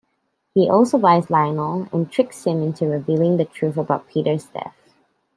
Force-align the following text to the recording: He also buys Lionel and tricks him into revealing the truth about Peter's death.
He 0.55 0.67
also 0.67 0.97
buys 0.97 1.29
Lionel 1.29 1.87
and 1.93 2.11
tricks 2.11 2.43
him 2.47 2.63
into 2.63 2.87
revealing 2.87 3.37
the 3.37 3.45
truth 3.45 3.77
about 3.77 4.07
Peter's 4.07 4.45
death. 4.45 4.73